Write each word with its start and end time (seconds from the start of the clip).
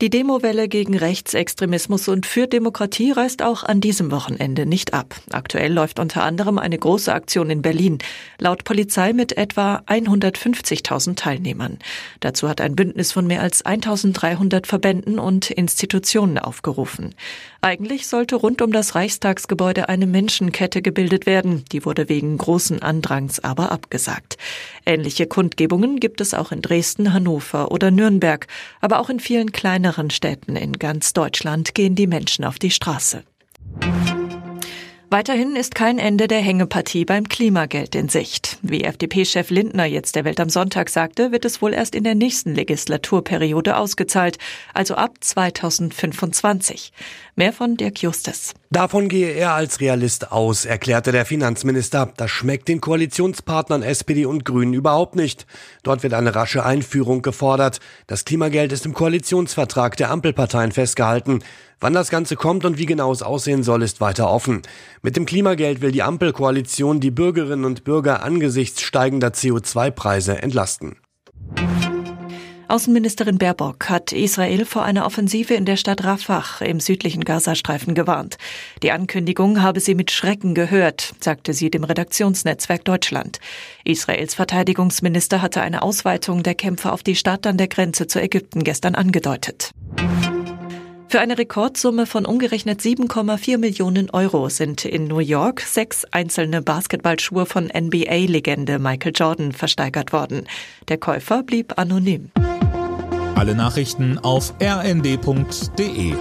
Die 0.00 0.08
Demowelle 0.08 0.66
gegen 0.66 0.96
Rechtsextremismus 0.96 2.08
und 2.08 2.24
für 2.24 2.46
Demokratie 2.46 3.12
reißt 3.12 3.42
auch 3.42 3.64
an 3.64 3.82
diesem 3.82 4.10
Wochenende 4.10 4.64
nicht 4.64 4.94
ab. 4.94 5.14
Aktuell 5.30 5.74
läuft 5.74 5.98
unter 5.98 6.22
anderem 6.22 6.58
eine 6.58 6.78
große 6.78 7.12
Aktion 7.12 7.50
in 7.50 7.60
Berlin, 7.60 7.98
laut 8.38 8.64
Polizei 8.64 9.12
mit 9.12 9.36
etwa 9.36 9.82
150.000 9.86 11.16
Teilnehmern. 11.16 11.78
Dazu 12.20 12.48
hat 12.48 12.62
ein 12.62 12.76
Bündnis 12.76 13.12
von 13.12 13.26
mehr 13.26 13.42
als 13.42 13.62
1.300 13.62 14.64
Verbänden 14.64 15.18
und 15.18 15.50
Institutionen 15.50 16.38
aufgerufen. 16.38 17.14
Eigentlich 17.60 18.06
sollte 18.06 18.36
rund 18.36 18.62
um 18.62 18.72
das 18.72 18.94
Reichstagsgebäude 18.94 19.90
eine 19.90 20.06
Menschenkette 20.06 20.80
gebildet 20.80 21.26
werden. 21.26 21.66
Die 21.72 21.84
wurde 21.84 22.08
wegen 22.08 22.38
großen 22.38 22.80
Andrangs 22.80 23.40
aber 23.40 23.70
abgesagt. 23.70 24.38
Ähnliche 24.86 25.26
Kundgebungen 25.26 26.00
gibt 26.00 26.22
es 26.22 26.32
auch 26.32 26.52
in 26.52 26.62
Dresden, 26.62 27.12
Hannover 27.12 27.70
oder 27.70 27.90
Nürnberg, 27.90 28.46
aber 28.80 28.98
auch 28.98 29.10
in 29.10 29.20
vielen 29.20 29.52
kleineren 29.52 29.89
kleineren 29.90 30.10
Städten 30.10 30.54
in 30.54 30.74
ganz 30.74 31.12
Deutschland 31.14 31.74
gehen 31.74 31.96
die 31.96 32.06
Menschen 32.06 32.44
auf 32.44 32.60
die 32.60 32.70
Straße. 32.70 33.24
Weiterhin 35.12 35.56
ist 35.56 35.74
kein 35.74 35.98
Ende 35.98 36.28
der 36.28 36.38
Hängepartie 36.38 37.04
beim 37.04 37.28
Klimageld 37.28 37.96
in 37.96 38.08
Sicht. 38.08 38.58
Wie 38.62 38.84
FDP-Chef 38.84 39.50
Lindner 39.50 39.84
jetzt 39.84 40.14
der 40.14 40.24
Welt 40.24 40.38
am 40.38 40.48
Sonntag 40.48 40.88
sagte, 40.88 41.32
wird 41.32 41.44
es 41.44 41.60
wohl 41.60 41.74
erst 41.74 41.96
in 41.96 42.04
der 42.04 42.14
nächsten 42.14 42.54
Legislaturperiode 42.54 43.76
ausgezahlt, 43.76 44.38
also 44.72 44.94
ab 44.94 45.14
2025. 45.18 46.92
Mehr 47.34 47.52
von 47.52 47.76
Dirk 47.76 48.00
Justus. 48.00 48.54
Davon 48.70 49.08
gehe 49.08 49.32
er 49.32 49.54
als 49.54 49.80
Realist 49.80 50.30
aus, 50.30 50.64
erklärte 50.64 51.10
der 51.10 51.26
Finanzminister. 51.26 52.12
Das 52.16 52.30
schmeckt 52.30 52.68
den 52.68 52.80
Koalitionspartnern 52.80 53.82
SPD 53.82 54.26
und 54.26 54.44
Grünen 54.44 54.74
überhaupt 54.74 55.16
nicht. 55.16 55.44
Dort 55.82 56.04
wird 56.04 56.14
eine 56.14 56.36
rasche 56.36 56.64
Einführung 56.64 57.22
gefordert. 57.22 57.80
Das 58.06 58.24
Klimageld 58.24 58.70
ist 58.70 58.86
im 58.86 58.94
Koalitionsvertrag 58.94 59.96
der 59.96 60.12
Ampelparteien 60.12 60.70
festgehalten. 60.70 61.42
Wann 61.82 61.94
das 61.94 62.10
Ganze 62.10 62.36
kommt 62.36 62.66
und 62.66 62.76
wie 62.76 62.84
genau 62.84 63.10
es 63.10 63.22
aussehen 63.22 63.62
soll, 63.62 63.82
ist 63.82 64.02
weiter 64.02 64.30
offen. 64.30 64.60
Mit 65.00 65.16
dem 65.16 65.24
Klimageld 65.24 65.80
will 65.80 65.92
die 65.92 66.02
Ampelkoalition 66.02 67.00
die 67.00 67.10
Bürgerinnen 67.10 67.64
und 67.64 67.84
Bürger 67.84 68.22
angesichts 68.22 68.82
steigender 68.82 69.28
CO2-Preise 69.28 70.42
entlasten. 70.42 70.96
Außenministerin 72.68 73.38
Baerbock 73.38 73.88
hat 73.88 74.12
Israel 74.12 74.64
vor 74.64 74.84
einer 74.84 75.04
Offensive 75.04 75.54
in 75.54 75.64
der 75.64 75.76
Stadt 75.76 76.04
Rafah 76.04 76.62
im 76.64 76.78
südlichen 76.78 77.24
Gazastreifen 77.24 77.94
gewarnt. 77.94 78.36
Die 78.82 78.92
Ankündigung 78.92 79.60
habe 79.60 79.80
sie 79.80 79.96
mit 79.96 80.12
Schrecken 80.12 80.54
gehört, 80.54 81.14
sagte 81.18 81.52
sie 81.52 81.70
dem 81.70 81.82
Redaktionsnetzwerk 81.82 82.84
Deutschland. 82.84 83.40
Israels 83.84 84.34
Verteidigungsminister 84.34 85.42
hatte 85.42 85.62
eine 85.62 85.82
Ausweitung 85.82 86.44
der 86.44 86.54
Kämpfe 86.54 86.92
auf 86.92 87.02
die 87.02 87.16
Stadt 87.16 87.44
an 87.46 87.56
der 87.56 87.68
Grenze 87.68 88.06
zu 88.06 88.20
Ägypten 88.20 88.62
gestern 88.62 88.94
angedeutet. 88.94 89.72
Für 91.10 91.18
eine 91.18 91.36
Rekordsumme 91.38 92.06
von 92.06 92.24
umgerechnet 92.24 92.80
7,4 92.82 93.58
Millionen 93.58 94.10
Euro 94.10 94.48
sind 94.48 94.84
in 94.84 95.08
New 95.08 95.18
York 95.18 95.60
sechs 95.60 96.04
einzelne 96.12 96.62
Basketballschuhe 96.62 97.46
von 97.46 97.64
NBA-Legende 97.64 98.78
Michael 98.78 99.10
Jordan 99.16 99.50
versteigert 99.50 100.12
worden. 100.12 100.46
Der 100.86 100.98
Käufer 100.98 101.42
blieb 101.42 101.76
anonym. 101.80 102.30
Alle 103.34 103.56
Nachrichten 103.56 104.18
auf 104.18 104.54
rnd.de 104.62 106.14